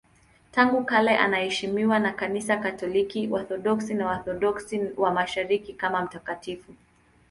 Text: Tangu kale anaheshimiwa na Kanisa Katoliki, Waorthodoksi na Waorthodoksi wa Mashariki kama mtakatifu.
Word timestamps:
Tangu 0.51 0.85
kale 0.85 1.17
anaheshimiwa 1.17 1.99
na 1.99 2.11
Kanisa 2.13 2.57
Katoliki, 2.57 3.27
Waorthodoksi 3.27 3.93
na 3.93 4.05
Waorthodoksi 4.05 4.81
wa 4.97 5.11
Mashariki 5.11 5.73
kama 5.73 6.01
mtakatifu. 6.01 6.73